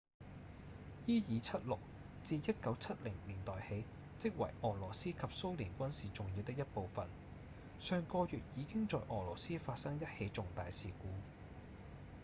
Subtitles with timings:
[1.05, 1.77] 伊爾 -76
[2.23, 2.95] 自1970
[3.27, 3.85] 年代起
[4.17, 7.07] 即為俄羅斯及蘇聯軍事重要的一部分
[7.77, 11.07] 上個月已經在俄羅斯發生一起重大事故